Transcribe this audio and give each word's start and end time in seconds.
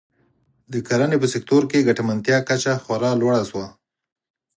د 0.71 0.73
کرنې 0.87 1.17
په 1.21 1.27
سکتور 1.33 1.61
کې 1.71 1.85
ګټمنتیا 1.87 2.37
کچه 2.49 2.73
خورا 2.83 3.11
لوړه 3.21 3.41
شوه. 3.49 3.67